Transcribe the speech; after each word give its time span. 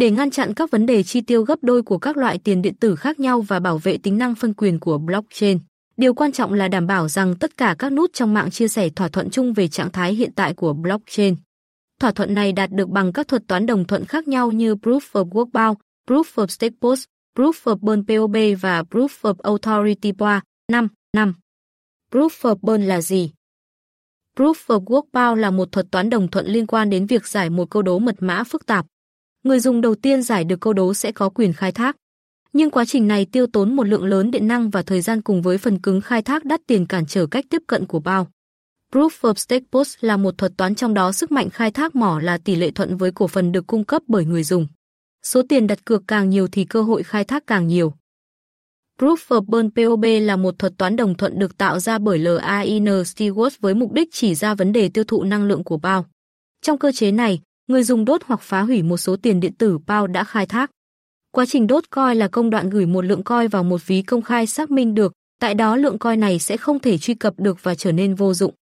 để 0.00 0.10
ngăn 0.10 0.30
chặn 0.30 0.54
các 0.54 0.70
vấn 0.70 0.86
đề 0.86 1.02
chi 1.02 1.20
tiêu 1.20 1.42
gấp 1.42 1.58
đôi 1.62 1.82
của 1.82 1.98
các 1.98 2.16
loại 2.16 2.38
tiền 2.38 2.62
điện 2.62 2.74
tử 2.74 2.96
khác 2.96 3.20
nhau 3.20 3.40
và 3.40 3.60
bảo 3.60 3.78
vệ 3.78 3.98
tính 3.98 4.18
năng 4.18 4.34
phân 4.34 4.54
quyền 4.54 4.80
của 4.80 4.98
blockchain. 4.98 5.58
Điều 5.96 6.14
quan 6.14 6.32
trọng 6.32 6.52
là 6.52 6.68
đảm 6.68 6.86
bảo 6.86 7.08
rằng 7.08 7.34
tất 7.36 7.56
cả 7.56 7.76
các 7.78 7.92
nút 7.92 8.10
trong 8.12 8.34
mạng 8.34 8.50
chia 8.50 8.68
sẻ 8.68 8.88
thỏa 8.88 9.08
thuận 9.08 9.30
chung 9.30 9.52
về 9.52 9.68
trạng 9.68 9.90
thái 9.90 10.14
hiện 10.14 10.32
tại 10.32 10.54
của 10.54 10.72
blockchain. 10.72 11.36
Thỏa 12.00 12.10
thuận 12.12 12.34
này 12.34 12.52
đạt 12.52 12.70
được 12.72 12.88
bằng 12.88 13.12
các 13.12 13.28
thuật 13.28 13.42
toán 13.48 13.66
đồng 13.66 13.86
thuận 13.86 14.04
khác 14.04 14.28
nhau 14.28 14.50
như 14.50 14.74
Proof 14.74 15.00
of 15.12 15.30
Work 15.30 15.50
Bound, 15.52 15.78
Proof 16.08 16.44
of 16.44 16.46
Stake 16.46 16.76
Post, 16.80 17.04
Proof 17.36 17.52
of 17.52 17.76
Burn 17.76 18.04
POB 18.06 18.36
và 18.60 18.82
Proof 18.82 19.08
of 19.22 19.34
Authority 19.42 20.12
POA. 20.12 20.40
5. 20.72 20.88
5. 21.16 21.34
Proof 22.12 22.28
of 22.28 22.56
Burn 22.62 22.82
là 22.82 23.00
gì? 23.00 23.30
Proof 24.36 24.54
of 24.66 24.84
Work 24.84 25.06
Bound 25.12 25.42
là 25.42 25.50
một 25.50 25.72
thuật 25.72 25.86
toán 25.90 26.10
đồng 26.10 26.28
thuận 26.28 26.46
liên 26.46 26.66
quan 26.66 26.90
đến 26.90 27.06
việc 27.06 27.26
giải 27.26 27.50
một 27.50 27.70
câu 27.70 27.82
đố 27.82 27.98
mật 27.98 28.14
mã 28.18 28.44
phức 28.44 28.66
tạp. 28.66 28.86
Người 29.42 29.60
dùng 29.60 29.80
đầu 29.80 29.94
tiên 29.94 30.22
giải 30.22 30.44
được 30.44 30.60
câu 30.60 30.72
đố 30.72 30.94
sẽ 30.94 31.12
có 31.12 31.28
quyền 31.28 31.52
khai 31.52 31.72
thác. 31.72 31.96
Nhưng 32.52 32.70
quá 32.70 32.84
trình 32.84 33.08
này 33.08 33.24
tiêu 33.24 33.46
tốn 33.46 33.76
một 33.76 33.86
lượng 33.86 34.04
lớn 34.04 34.30
điện 34.30 34.48
năng 34.48 34.70
và 34.70 34.82
thời 34.82 35.00
gian 35.00 35.22
cùng 35.22 35.42
với 35.42 35.58
phần 35.58 35.78
cứng 35.78 36.00
khai 36.00 36.22
thác 36.22 36.44
đắt 36.44 36.60
tiền 36.66 36.86
cản 36.86 37.06
trở 37.06 37.26
cách 37.26 37.44
tiếp 37.50 37.62
cận 37.66 37.86
của 37.86 38.00
bao. 38.00 38.28
Proof 38.92 39.08
of 39.08 39.34
Stake 39.34 39.64
Post 39.72 39.96
là 40.00 40.16
một 40.16 40.38
thuật 40.38 40.52
toán 40.56 40.74
trong 40.74 40.94
đó 40.94 41.12
sức 41.12 41.32
mạnh 41.32 41.50
khai 41.50 41.70
thác 41.70 41.96
mỏ 41.96 42.20
là 42.22 42.38
tỷ 42.38 42.54
lệ 42.54 42.70
thuận 42.70 42.96
với 42.96 43.10
cổ 43.10 43.26
phần 43.28 43.52
được 43.52 43.66
cung 43.66 43.84
cấp 43.84 44.02
bởi 44.08 44.24
người 44.24 44.42
dùng. 44.44 44.66
Số 45.22 45.42
tiền 45.48 45.66
đặt 45.66 45.84
cược 45.84 46.02
càng 46.08 46.30
nhiều 46.30 46.48
thì 46.52 46.64
cơ 46.64 46.82
hội 46.82 47.02
khai 47.02 47.24
thác 47.24 47.46
càng 47.46 47.66
nhiều. 47.66 47.94
Proof 48.98 49.16
of 49.28 49.40
Burn 49.40 49.70
POB 49.70 50.04
là 50.20 50.36
một 50.36 50.58
thuật 50.58 50.72
toán 50.78 50.96
đồng 50.96 51.14
thuận 51.14 51.38
được 51.38 51.58
tạo 51.58 51.80
ra 51.80 51.98
bởi 51.98 52.18
LAIN 52.18 52.84
Stewart 52.84 53.50
với 53.60 53.74
mục 53.74 53.92
đích 53.92 54.08
chỉ 54.12 54.34
ra 54.34 54.54
vấn 54.54 54.72
đề 54.72 54.88
tiêu 54.88 55.04
thụ 55.04 55.22
năng 55.22 55.44
lượng 55.44 55.64
của 55.64 55.76
bao. 55.76 56.06
Trong 56.62 56.78
cơ 56.78 56.92
chế 56.92 57.10
này, 57.10 57.40
người 57.70 57.82
dùng 57.82 58.04
đốt 58.04 58.22
hoặc 58.24 58.40
phá 58.40 58.60
hủy 58.60 58.82
một 58.82 58.96
số 58.96 59.16
tiền 59.16 59.40
điện 59.40 59.52
tử 59.52 59.78
bao 59.78 60.06
đã 60.06 60.24
khai 60.24 60.46
thác. 60.46 60.70
Quá 61.32 61.46
trình 61.46 61.66
đốt 61.66 61.84
coi 61.90 62.14
là 62.14 62.28
công 62.28 62.50
đoạn 62.50 62.70
gửi 62.70 62.86
một 62.86 63.04
lượng 63.04 63.22
coi 63.22 63.48
vào 63.48 63.64
một 63.64 63.86
ví 63.86 64.02
công 64.02 64.22
khai 64.22 64.46
xác 64.46 64.70
minh 64.70 64.94
được, 64.94 65.12
tại 65.40 65.54
đó 65.54 65.76
lượng 65.76 65.98
coi 65.98 66.16
này 66.16 66.38
sẽ 66.38 66.56
không 66.56 66.78
thể 66.78 66.98
truy 66.98 67.14
cập 67.14 67.34
được 67.38 67.62
và 67.62 67.74
trở 67.74 67.92
nên 67.92 68.14
vô 68.14 68.34
dụng. 68.34 68.54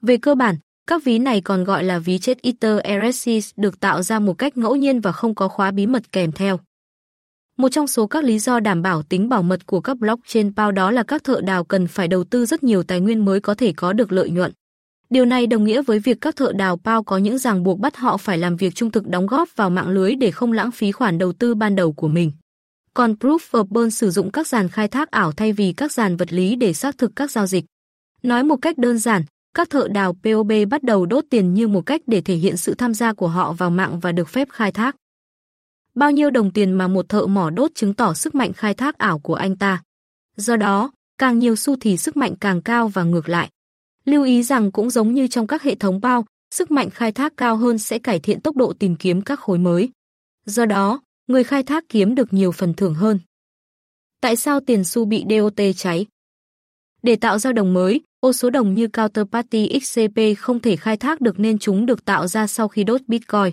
Về 0.00 0.16
cơ 0.16 0.34
bản, 0.34 0.56
các 0.86 1.04
ví 1.04 1.18
này 1.18 1.40
còn 1.40 1.64
gọi 1.64 1.84
là 1.84 1.98
ví 1.98 2.18
chết 2.18 2.42
Ether 2.42 2.78
RSC 2.84 3.30
được 3.56 3.80
tạo 3.80 4.02
ra 4.02 4.18
một 4.18 4.38
cách 4.38 4.56
ngẫu 4.56 4.76
nhiên 4.76 5.00
và 5.00 5.12
không 5.12 5.34
có 5.34 5.48
khóa 5.48 5.70
bí 5.70 5.86
mật 5.86 6.12
kèm 6.12 6.32
theo. 6.32 6.60
Một 7.56 7.68
trong 7.68 7.86
số 7.86 8.06
các 8.06 8.24
lý 8.24 8.38
do 8.38 8.60
đảm 8.60 8.82
bảo 8.82 9.02
tính 9.02 9.28
bảo 9.28 9.42
mật 9.42 9.66
của 9.66 9.80
các 9.80 9.98
blockchain 9.98 10.54
PAL 10.54 10.72
đó 10.72 10.90
là 10.90 11.02
các 11.02 11.24
thợ 11.24 11.40
đào 11.40 11.64
cần 11.64 11.86
phải 11.86 12.08
đầu 12.08 12.24
tư 12.24 12.46
rất 12.46 12.62
nhiều 12.62 12.82
tài 12.82 13.00
nguyên 13.00 13.24
mới 13.24 13.40
có 13.40 13.54
thể 13.54 13.72
có 13.76 13.92
được 13.92 14.12
lợi 14.12 14.30
nhuận. 14.30 14.52
Điều 15.10 15.24
này 15.24 15.46
đồng 15.46 15.64
nghĩa 15.64 15.82
với 15.82 15.98
việc 15.98 16.18
các 16.20 16.36
thợ 16.36 16.52
đào 16.52 16.76
bao 16.84 17.02
có 17.02 17.18
những 17.18 17.38
ràng 17.38 17.62
buộc 17.62 17.78
bắt 17.78 17.96
họ 17.96 18.16
phải 18.16 18.38
làm 18.38 18.56
việc 18.56 18.74
trung 18.74 18.90
thực 18.90 19.06
đóng 19.06 19.26
góp 19.26 19.48
vào 19.56 19.70
mạng 19.70 19.88
lưới 19.88 20.14
để 20.14 20.30
không 20.30 20.52
lãng 20.52 20.70
phí 20.70 20.92
khoản 20.92 21.18
đầu 21.18 21.32
tư 21.32 21.54
ban 21.54 21.76
đầu 21.76 21.92
của 21.92 22.08
mình. 22.08 22.32
Còn 22.94 23.14
Proof 23.14 23.38
of 23.38 23.64
Burn 23.64 23.90
sử 23.90 24.10
dụng 24.10 24.30
các 24.30 24.46
dàn 24.46 24.68
khai 24.68 24.88
thác 24.88 25.10
ảo 25.10 25.32
thay 25.32 25.52
vì 25.52 25.72
các 25.72 25.92
dàn 25.92 26.16
vật 26.16 26.32
lý 26.32 26.56
để 26.56 26.72
xác 26.72 26.98
thực 26.98 27.12
các 27.16 27.30
giao 27.30 27.46
dịch. 27.46 27.64
Nói 28.22 28.44
một 28.44 28.56
cách 28.56 28.78
đơn 28.78 28.98
giản, 28.98 29.22
các 29.54 29.70
thợ 29.70 29.88
đào 29.88 30.16
POB 30.22 30.52
bắt 30.70 30.82
đầu 30.82 31.06
đốt 31.06 31.24
tiền 31.30 31.54
như 31.54 31.68
một 31.68 31.86
cách 31.86 32.00
để 32.06 32.20
thể 32.20 32.34
hiện 32.34 32.56
sự 32.56 32.74
tham 32.74 32.94
gia 32.94 33.12
của 33.12 33.28
họ 33.28 33.52
vào 33.52 33.70
mạng 33.70 34.00
và 34.00 34.12
được 34.12 34.28
phép 34.28 34.48
khai 34.50 34.72
thác. 34.72 34.96
Bao 35.94 36.10
nhiêu 36.10 36.30
đồng 36.30 36.50
tiền 36.52 36.72
mà 36.72 36.88
một 36.88 37.08
thợ 37.08 37.26
mỏ 37.26 37.50
đốt 37.50 37.70
chứng 37.74 37.94
tỏ 37.94 38.14
sức 38.14 38.34
mạnh 38.34 38.52
khai 38.52 38.74
thác 38.74 38.98
ảo 38.98 39.18
của 39.18 39.34
anh 39.34 39.56
ta. 39.56 39.82
Do 40.36 40.56
đó, 40.56 40.92
càng 41.18 41.38
nhiều 41.38 41.56
xu 41.56 41.76
thì 41.80 41.96
sức 41.96 42.16
mạnh 42.16 42.34
càng 42.40 42.62
cao 42.62 42.88
và 42.88 43.04
ngược 43.04 43.28
lại. 43.28 43.50
Lưu 44.04 44.24
ý 44.24 44.42
rằng 44.42 44.72
cũng 44.72 44.90
giống 44.90 45.14
như 45.14 45.26
trong 45.26 45.46
các 45.46 45.62
hệ 45.62 45.74
thống 45.74 46.00
bao, 46.00 46.24
sức 46.50 46.70
mạnh 46.70 46.90
khai 46.90 47.12
thác 47.12 47.32
cao 47.36 47.56
hơn 47.56 47.78
sẽ 47.78 47.98
cải 47.98 48.20
thiện 48.20 48.40
tốc 48.40 48.56
độ 48.56 48.72
tìm 48.72 48.96
kiếm 48.96 49.22
các 49.22 49.40
khối 49.40 49.58
mới. 49.58 49.90
Do 50.46 50.66
đó, 50.66 51.00
người 51.26 51.44
khai 51.44 51.62
thác 51.62 51.84
kiếm 51.88 52.14
được 52.14 52.32
nhiều 52.32 52.52
phần 52.52 52.74
thưởng 52.74 52.94
hơn. 52.94 53.18
Tại 54.20 54.36
sao 54.36 54.60
tiền 54.60 54.84
xu 54.84 55.04
bị 55.04 55.24
DOT 55.30 55.60
cháy? 55.76 56.06
Để 57.02 57.16
tạo 57.16 57.38
ra 57.38 57.52
đồng 57.52 57.74
mới, 57.74 58.00
ô 58.20 58.32
số 58.32 58.50
đồng 58.50 58.74
như 58.74 58.88
Counterparty 58.88 59.80
XCP 59.80 60.20
không 60.38 60.60
thể 60.60 60.76
khai 60.76 60.96
thác 60.96 61.20
được 61.20 61.38
nên 61.40 61.58
chúng 61.58 61.86
được 61.86 62.04
tạo 62.04 62.26
ra 62.26 62.46
sau 62.46 62.68
khi 62.68 62.84
đốt 62.84 63.00
Bitcoin. 63.06 63.52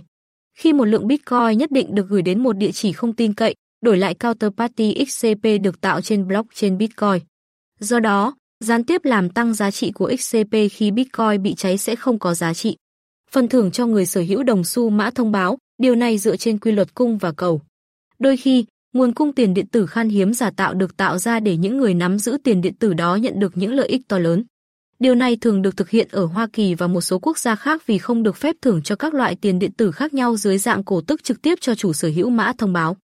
Khi 0.58 0.74
một 0.74 0.86
lượng 0.86 1.08
Bitcoin 1.08 1.58
nhất 1.58 1.72
định 1.72 1.96
được 1.96 2.08
gửi 2.10 2.22
đến 2.22 2.44
một 2.44 2.54
địa 2.54 2.72
chỉ 2.72 2.92
không 2.92 3.14
tin 3.14 3.34
cậy, 3.34 3.56
đổi 3.82 3.98
lại 3.98 4.14
Counterparty 4.14 5.06
XCP 5.08 5.44
được 5.62 5.82
tạo 5.82 6.02
trên 6.02 6.28
blockchain 6.28 6.78
Bitcoin. 6.78 7.20
Do 7.80 8.00
đó, 8.00 8.36
gián 8.60 8.84
tiếp 8.84 9.06
làm 9.06 9.30
tăng 9.30 9.54
giá 9.54 9.72
trị 9.72 9.92
của 9.92 10.12
XCP 10.20 10.56
khi 10.72 10.92
Bitcoin 10.92 11.44
bị 11.44 11.56
cháy 11.56 11.78
sẽ 11.78 11.96
không 11.96 12.20
có 12.20 12.34
giá 12.34 12.54
trị. 12.54 12.78
Phần 13.32 13.48
thưởng 13.48 13.72
cho 13.72 13.86
người 13.86 14.06
sở 14.06 14.22
hữu 14.22 14.44
đồng 14.44 14.64
xu 14.64 14.90
mã 14.90 15.10
thông 15.10 15.32
báo, 15.32 15.58
điều 15.78 15.96
này 15.96 16.18
dựa 16.18 16.38
trên 16.38 16.60
quy 16.60 16.72
luật 16.72 16.94
cung 16.94 17.18
và 17.18 17.32
cầu. 17.32 17.62
Đôi 18.20 18.38
khi, 18.38 18.66
nguồn 18.94 19.14
cung 19.14 19.34
tiền 19.34 19.54
điện 19.54 19.68
tử 19.68 19.86
khan 19.86 20.10
hiếm 20.10 20.34
giả 20.34 20.52
tạo 20.58 20.74
được 20.74 20.98
tạo 20.98 21.18
ra 21.18 21.40
để 21.40 21.58
những 21.58 21.78
người 21.78 21.94
nắm 21.94 22.20
giữ 22.20 22.38
tiền 22.44 22.62
điện 22.62 22.74
tử 22.80 22.94
đó 22.94 23.16
nhận 23.16 23.40
được 23.40 23.58
những 23.58 23.74
lợi 23.74 23.88
ích 23.88 24.02
to 24.08 24.20
lớn. 24.20 24.44
Điều 25.00 25.16
này 25.16 25.38
thường 25.42 25.62
được 25.62 25.78
thực 25.78 25.90
hiện 25.90 26.08
ở 26.12 26.26
Hoa 26.26 26.48
Kỳ 26.54 26.76
và 26.76 26.88
một 26.88 27.02
số 27.02 27.20
quốc 27.20 27.38
gia 27.38 27.56
khác 27.56 27.88
vì 27.88 27.98
không 27.98 28.24
được 28.24 28.36
phép 28.36 28.56
thưởng 28.62 28.82
cho 28.84 28.96
các 28.96 29.14
loại 29.14 29.36
tiền 29.36 29.60
điện 29.60 29.72
tử 29.72 29.92
khác 29.92 30.14
nhau 30.14 30.38
dưới 30.38 30.58
dạng 30.58 30.84
cổ 30.84 31.02
tức 31.02 31.24
trực 31.24 31.42
tiếp 31.42 31.58
cho 31.62 31.76
chủ 31.76 31.94
sở 31.94 32.08
hữu 32.08 32.30
mã 32.30 32.54
thông 32.58 32.74
báo. 32.74 32.98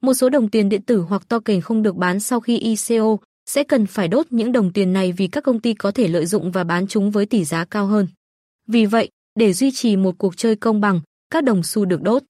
Một 0.00 0.14
số 0.14 0.28
đồng 0.28 0.50
tiền 0.50 0.68
điện 0.68 0.82
tử 0.82 1.00
hoặc 1.00 1.28
token 1.28 1.60
không 1.60 1.82
được 1.82 1.96
bán 1.96 2.20
sau 2.20 2.40
khi 2.40 2.58
ICO 2.58 3.16
sẽ 3.46 3.64
cần 3.64 3.86
phải 3.86 4.08
đốt 4.08 4.26
những 4.30 4.52
đồng 4.52 4.72
tiền 4.72 4.92
này 4.92 5.12
vì 5.12 5.26
các 5.26 5.44
công 5.44 5.60
ty 5.60 5.74
có 5.74 5.90
thể 5.90 6.08
lợi 6.08 6.26
dụng 6.26 6.52
và 6.52 6.64
bán 6.64 6.86
chúng 6.86 7.10
với 7.10 7.26
tỷ 7.26 7.44
giá 7.44 7.64
cao 7.64 7.86
hơn. 7.86 8.08
Vì 8.66 8.86
vậy, 8.86 9.08
để 9.38 9.52
duy 9.52 9.70
trì 9.70 9.96
một 9.96 10.14
cuộc 10.18 10.36
chơi 10.36 10.56
công 10.56 10.80
bằng, 10.80 11.00
các 11.30 11.44
đồng 11.44 11.62
xu 11.62 11.84
được 11.84 12.02
đốt. 12.02 12.22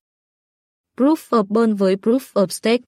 Proof 0.96 1.16
of 1.30 1.44
Burn 1.48 1.74
với 1.74 1.96
Proof 1.96 2.32
of 2.34 2.46
Stake 2.46 2.82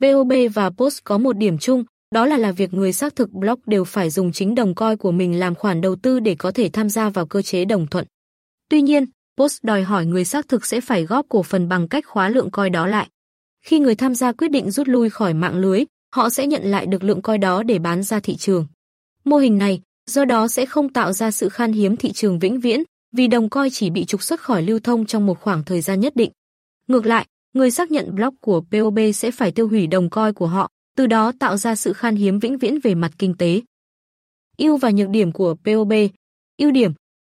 POB 0.00 0.32
và 0.54 0.70
POST 0.70 1.04
có 1.04 1.18
một 1.18 1.32
điểm 1.32 1.58
chung, 1.58 1.84
đó 2.14 2.26
là 2.26 2.36
là 2.36 2.52
việc 2.52 2.74
người 2.74 2.92
xác 2.92 3.16
thực 3.16 3.30
block 3.30 3.66
đều 3.66 3.84
phải 3.84 4.10
dùng 4.10 4.32
chính 4.32 4.54
đồng 4.54 4.74
coi 4.74 4.96
của 4.96 5.12
mình 5.12 5.38
làm 5.38 5.54
khoản 5.54 5.80
đầu 5.80 5.96
tư 5.96 6.20
để 6.20 6.34
có 6.38 6.50
thể 6.50 6.70
tham 6.72 6.90
gia 6.90 7.08
vào 7.08 7.26
cơ 7.26 7.42
chế 7.42 7.64
đồng 7.64 7.86
thuận. 7.86 8.06
Tuy 8.68 8.82
nhiên, 8.82 9.04
POST 9.36 9.64
đòi 9.64 9.82
hỏi 9.82 10.06
người 10.06 10.24
xác 10.24 10.48
thực 10.48 10.66
sẽ 10.66 10.80
phải 10.80 11.04
góp 11.04 11.26
cổ 11.28 11.42
phần 11.42 11.68
bằng 11.68 11.88
cách 11.88 12.06
khóa 12.06 12.28
lượng 12.28 12.50
coi 12.50 12.70
đó 12.70 12.86
lại. 12.86 13.08
Khi 13.64 13.78
người 13.78 13.94
tham 13.94 14.14
gia 14.14 14.32
quyết 14.32 14.48
định 14.48 14.70
rút 14.70 14.88
lui 14.88 15.10
khỏi 15.10 15.34
mạng 15.34 15.58
lưới, 15.58 15.84
họ 16.14 16.30
sẽ 16.30 16.46
nhận 16.46 16.62
lại 16.62 16.86
được 16.86 17.04
lượng 17.04 17.22
coi 17.22 17.38
đó 17.38 17.62
để 17.62 17.78
bán 17.78 18.02
ra 18.02 18.20
thị 18.20 18.36
trường. 18.36 18.66
Mô 19.24 19.36
hình 19.36 19.58
này, 19.58 19.80
do 20.06 20.24
đó 20.24 20.48
sẽ 20.48 20.66
không 20.66 20.92
tạo 20.92 21.12
ra 21.12 21.30
sự 21.30 21.48
khan 21.48 21.72
hiếm 21.72 21.96
thị 21.96 22.12
trường 22.12 22.38
vĩnh 22.38 22.60
viễn, 22.60 22.82
vì 23.12 23.26
đồng 23.26 23.48
coi 23.48 23.70
chỉ 23.70 23.90
bị 23.90 24.04
trục 24.04 24.22
xuất 24.22 24.40
khỏi 24.40 24.62
lưu 24.62 24.78
thông 24.78 25.06
trong 25.06 25.26
một 25.26 25.40
khoảng 25.40 25.64
thời 25.64 25.80
gian 25.80 26.00
nhất 26.00 26.16
định. 26.16 26.30
Ngược 26.88 27.06
lại, 27.06 27.26
người 27.52 27.70
xác 27.70 27.90
nhận 27.90 28.14
block 28.14 28.40
của 28.40 28.62
POB 28.70 28.98
sẽ 29.14 29.30
phải 29.30 29.52
tiêu 29.52 29.68
hủy 29.68 29.86
đồng 29.86 30.10
coi 30.10 30.32
của 30.32 30.46
họ, 30.46 30.70
từ 30.96 31.06
đó 31.06 31.32
tạo 31.38 31.56
ra 31.56 31.74
sự 31.74 31.92
khan 31.92 32.16
hiếm 32.16 32.38
vĩnh 32.38 32.58
viễn 32.58 32.80
về 32.80 32.94
mặt 32.94 33.12
kinh 33.18 33.34
tế. 33.34 33.60
Ưu 34.58 34.76
và 34.76 34.90
nhược 34.90 35.08
điểm 35.08 35.32
của 35.32 35.54
POB 35.64 35.92
Ưu 36.58 36.70
điểm 36.70 36.92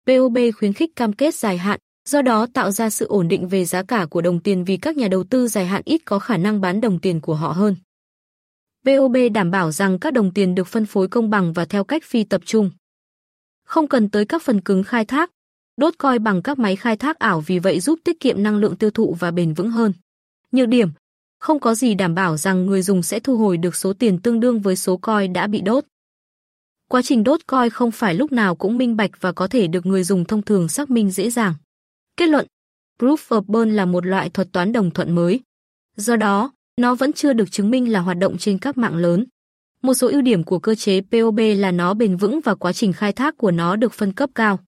POB 0.06 0.38
khuyến 0.58 0.72
khích 0.72 0.96
cam 0.96 1.12
kết 1.12 1.34
dài 1.34 1.58
hạn, 1.58 1.80
do 2.08 2.22
đó 2.22 2.46
tạo 2.54 2.70
ra 2.70 2.90
sự 2.90 3.06
ổn 3.06 3.28
định 3.28 3.48
về 3.48 3.64
giá 3.64 3.82
cả 3.82 4.06
của 4.10 4.20
đồng 4.20 4.40
tiền 4.40 4.64
vì 4.64 4.76
các 4.76 4.96
nhà 4.96 5.08
đầu 5.08 5.24
tư 5.24 5.48
dài 5.48 5.66
hạn 5.66 5.82
ít 5.84 6.00
có 6.04 6.18
khả 6.18 6.36
năng 6.36 6.60
bán 6.60 6.80
đồng 6.80 6.98
tiền 6.98 7.20
của 7.20 7.34
họ 7.34 7.52
hơn. 7.52 7.76
VOB 8.84 9.16
đảm 9.34 9.50
bảo 9.50 9.72
rằng 9.72 9.98
các 9.98 10.12
đồng 10.12 10.34
tiền 10.34 10.54
được 10.54 10.66
phân 10.66 10.86
phối 10.86 11.08
công 11.08 11.30
bằng 11.30 11.52
và 11.52 11.64
theo 11.64 11.84
cách 11.84 12.04
phi 12.04 12.24
tập 12.24 12.42
trung. 12.44 12.70
Không 13.64 13.88
cần 13.88 14.08
tới 14.10 14.24
các 14.24 14.42
phần 14.42 14.60
cứng 14.60 14.84
khai 14.84 15.04
thác, 15.04 15.30
đốt 15.76 15.94
coi 15.98 16.18
bằng 16.18 16.42
các 16.42 16.58
máy 16.58 16.76
khai 16.76 16.96
thác 16.96 17.18
ảo 17.18 17.40
vì 17.40 17.58
vậy 17.58 17.80
giúp 17.80 17.98
tiết 18.04 18.20
kiệm 18.20 18.42
năng 18.42 18.56
lượng 18.56 18.76
tiêu 18.76 18.90
thụ 18.90 19.16
và 19.18 19.30
bền 19.30 19.54
vững 19.54 19.70
hơn. 19.70 19.92
Nhược 20.52 20.68
điểm, 20.68 20.88
không 21.38 21.60
có 21.60 21.74
gì 21.74 21.94
đảm 21.94 22.14
bảo 22.14 22.36
rằng 22.36 22.66
người 22.66 22.82
dùng 22.82 23.02
sẽ 23.02 23.20
thu 23.20 23.36
hồi 23.36 23.56
được 23.56 23.76
số 23.76 23.92
tiền 23.92 24.18
tương 24.18 24.40
đương 24.40 24.60
với 24.60 24.76
số 24.76 24.96
coi 24.96 25.28
đã 25.28 25.46
bị 25.46 25.60
đốt. 25.60 25.84
Quá 26.88 27.02
trình 27.02 27.24
đốt 27.24 27.40
coi 27.46 27.70
không 27.70 27.90
phải 27.90 28.14
lúc 28.14 28.32
nào 28.32 28.54
cũng 28.54 28.78
minh 28.78 28.96
bạch 28.96 29.10
và 29.20 29.32
có 29.32 29.48
thể 29.48 29.66
được 29.66 29.86
người 29.86 30.04
dùng 30.04 30.24
thông 30.24 30.42
thường 30.42 30.68
xác 30.68 30.90
minh 30.90 31.10
dễ 31.10 31.30
dàng. 31.30 31.54
Kết 32.16 32.26
luận, 32.26 32.46
Proof 32.98 33.16
of 33.16 33.42
Burn 33.46 33.70
là 33.70 33.84
một 33.84 34.06
loại 34.06 34.30
thuật 34.30 34.52
toán 34.52 34.72
đồng 34.72 34.90
thuận 34.90 35.14
mới. 35.14 35.40
Do 35.96 36.16
đó, 36.16 36.52
nó 36.76 36.94
vẫn 36.94 37.12
chưa 37.12 37.32
được 37.32 37.50
chứng 37.50 37.70
minh 37.70 37.92
là 37.92 38.00
hoạt 38.00 38.18
động 38.18 38.38
trên 38.38 38.58
các 38.58 38.78
mạng 38.78 38.96
lớn. 38.96 39.24
Một 39.82 39.94
số 39.94 40.08
ưu 40.08 40.22
điểm 40.22 40.44
của 40.44 40.58
cơ 40.58 40.74
chế 40.74 41.00
POB 41.00 41.40
là 41.56 41.70
nó 41.70 41.94
bền 41.94 42.16
vững 42.16 42.40
và 42.44 42.54
quá 42.54 42.72
trình 42.72 42.92
khai 42.92 43.12
thác 43.12 43.36
của 43.36 43.50
nó 43.50 43.76
được 43.76 43.92
phân 43.92 44.12
cấp 44.12 44.30
cao. 44.34 44.58